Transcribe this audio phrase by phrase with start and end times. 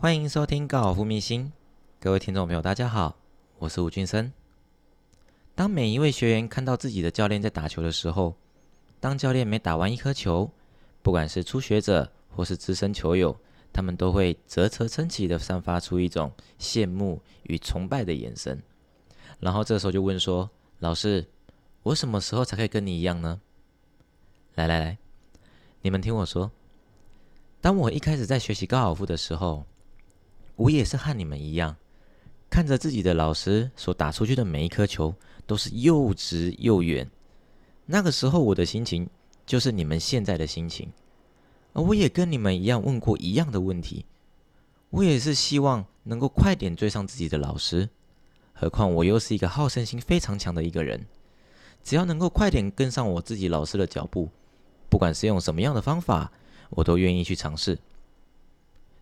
[0.00, 1.52] 欢迎收听高尔夫秘辛，
[1.98, 3.16] 各位听众朋友，大家好，
[3.58, 4.32] 我是吴俊生。
[5.56, 8.36] 当每一位学员看到自己的教练在打球的时候，
[9.00, 10.48] 当教练每打完一颗球，
[11.02, 13.36] 不管是初学者或是资深球友，
[13.72, 18.62] 他们都会啧啧称奇的散发出一种羡慕与崇拜的眼神。
[19.40, 21.26] 然后这时候就问说：“老师，
[21.82, 23.40] 我什么时候才可以跟你一样呢？”
[24.54, 24.96] 来来来，
[25.82, 26.52] 你们听我说，
[27.60, 29.66] 当我一开始在学习高尔夫的时候。
[30.58, 31.76] 我也是和你们一样，
[32.50, 35.14] 看着自己的老师所打出去的每一颗球
[35.46, 37.08] 都是又直又远。
[37.86, 39.08] 那个时候我的心情
[39.46, 40.90] 就是你们现在的心情，
[41.74, 44.04] 而我也跟你们一样问过一样的问题。
[44.90, 47.88] 我也是希望能够快点追上自己的老师，
[48.52, 51.06] 何况我又是一个好胜心非常强的一个人，
[51.84, 54.28] 只要能够快点跟上我自己老师的脚步，
[54.90, 56.32] 不管是用什么样的方法，
[56.70, 57.78] 我都愿意去尝试。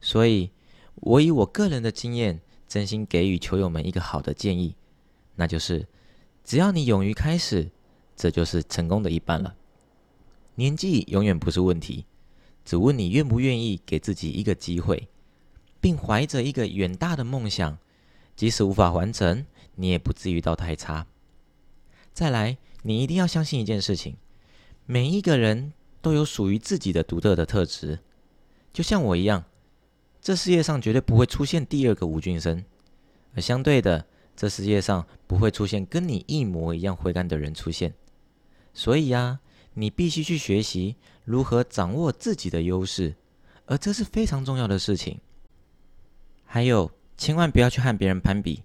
[0.00, 0.50] 所以。
[0.96, 4.74] 我以我个人的经验，真心给予球友们一个好的建议，
[5.36, 5.86] 那就是：
[6.44, 7.70] 只要你勇于开始，
[8.16, 9.54] 这就是成功的一半了。
[10.54, 12.06] 年纪永远不是问题，
[12.64, 15.08] 只问你愿不愿意给自己一个机会，
[15.80, 17.76] 并怀着一个远大的梦想，
[18.36, 21.06] 即使无法完成，你也不至于到太差。
[22.12, 24.16] 再来，你一定要相信一件事情：
[24.86, 27.98] 每一个人都有属于自己的独特的特质，
[28.72, 29.44] 就像我一样。
[30.24, 32.64] 这世界上绝对不会出现第二个吴俊生，
[33.34, 37.92] 而相对的，这世界上不会出现跟你一模一样挥杆的人出现。
[38.72, 39.40] 所以呀，
[39.74, 43.16] 你必须去学习如何掌握自己的优势，
[43.66, 45.20] 而这是非常重要的事情。
[46.46, 48.62] 还有，千万不要去和别人攀比。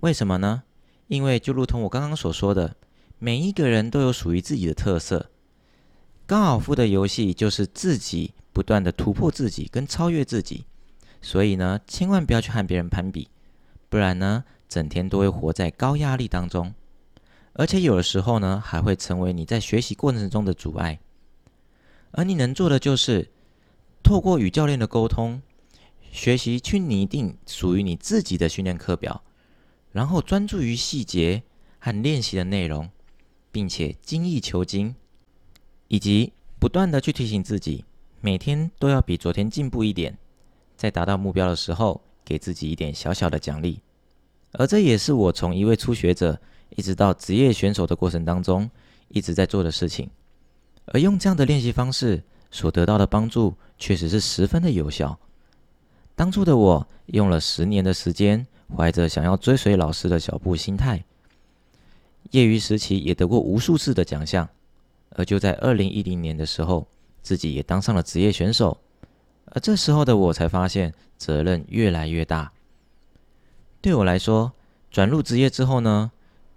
[0.00, 0.64] 为什么呢？
[1.06, 2.74] 因为就如同我刚刚所说的，
[3.20, 5.30] 每一个人都有属于自己的特色。
[6.26, 10.64] 高尔夫的游戏就是自己不断的突破自己跟超越自己。
[11.20, 13.28] 所以呢，千万不要去和别人攀比，
[13.88, 16.74] 不然呢，整天都会活在高压力当中，
[17.54, 21.00] 而且有的时候呢，还会成为你在学习过程中的阻碍。
[22.12, 23.30] 而你能做的就是，
[24.02, 25.42] 透过与教练的沟通，
[26.10, 29.22] 学习去拟定属于你自己的训练课表，
[29.92, 31.42] 然后专注于细节
[31.78, 32.88] 和练习的内容，
[33.50, 34.94] 并且精益求精，
[35.88, 37.84] 以及不断的去提醒自己，
[38.20, 40.16] 每天都要比昨天进步一点。
[40.78, 43.80] 在达到目标的时候，给自己一点小小的奖励，
[44.52, 46.40] 而这也是我从一位初学者
[46.76, 48.70] 一直到职业选手的过程当中
[49.08, 50.08] 一直在做的事情。
[50.86, 52.22] 而用这样的练习方式
[52.52, 55.18] 所得到的帮助，确实是十分的有效。
[56.14, 58.46] 当初的我用了十年的时间，
[58.76, 61.04] 怀着想要追随老师的脚步心态，
[62.30, 64.48] 业余时期也得过无数次的奖项。
[65.10, 66.86] 而就在二零一零年的时候，
[67.20, 68.78] 自己也当上了职业选手。
[69.52, 72.52] 而这时候的我才发现，责任越来越大。
[73.80, 74.52] 对我来说，
[74.90, 76.10] 转入职业之后呢，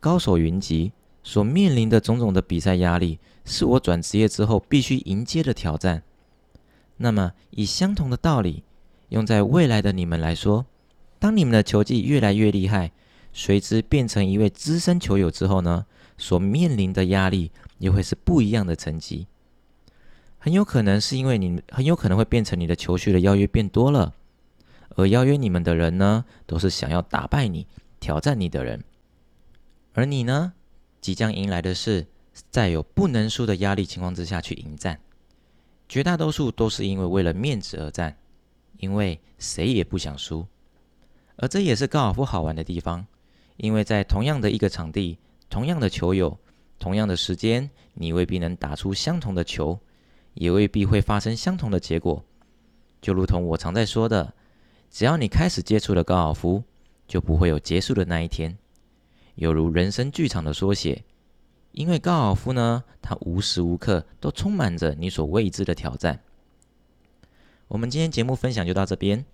[0.00, 0.92] 高手云集，
[1.22, 6.02] 所面临的种种的比赛压力，是我转职业之后必须迎接的挑战。
[6.96, 8.64] 那么，以相同的道理，
[9.10, 10.66] 用在未来的你们来说，
[11.18, 12.92] 当你们的球技越来越厉害，
[13.32, 19.26] 随之变成一位资深球友之后呢，所面临的压力又会是不一样的层级。
[20.44, 24.12] 很有可能是因为你很有可能会变成你的球序的邀约变多了，
[24.96, 27.64] 而邀约你们的人呢，都是想要打败你、
[28.00, 28.82] 挑战你的人，
[29.92, 30.52] 而你呢，
[31.00, 32.08] 即将迎来的是
[32.50, 34.98] 在有不能输的压力情况之下去迎战，
[35.88, 38.16] 绝大多数都是因为为了面子而战，
[38.78, 40.44] 因为谁也不想输，
[41.36, 43.06] 而这也是高尔夫好玩的地方，
[43.58, 46.36] 因为在同样的一个场地、同样的球友、
[46.80, 49.78] 同样的时间，你未必能打出相同的球。
[50.34, 52.24] 也未必会发生相同的结果，
[53.00, 54.34] 就如同我常在说的，
[54.90, 56.62] 只要你开始接触了高尔夫，
[57.06, 58.56] 就不会有结束的那一天，
[59.34, 61.04] 有如人生剧场的缩写。
[61.72, 66.20] 因为高尔夫呢，它无时无刻都充满着你所未知的挑战。
[67.68, 69.24] 我们今天节目分享就到这边。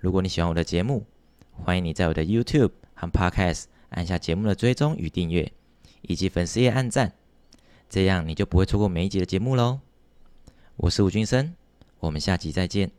[0.00, 1.04] 如果你喜欢我的节目，
[1.52, 5.52] 欢迎你在我的 YouTube 和 Podcast 按下节目的追踪与订阅，
[6.00, 7.12] 以及粉丝页按赞，
[7.90, 9.83] 这样你就不会错过每一集的节目喽。
[10.76, 11.54] 我是吴君生，
[12.00, 12.90] 我们下集再见。